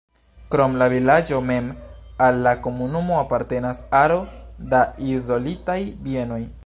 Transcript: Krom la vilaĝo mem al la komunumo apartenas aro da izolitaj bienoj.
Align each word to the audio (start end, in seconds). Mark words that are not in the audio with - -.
Krom 0.53 0.77
la 0.81 0.85
vilaĝo 0.93 1.41
mem 1.49 1.67
al 2.27 2.41
la 2.47 2.53
komunumo 2.69 3.19
apartenas 3.25 3.83
aro 4.01 4.17
da 4.73 4.81
izolitaj 5.13 5.81
bienoj. 6.09 6.45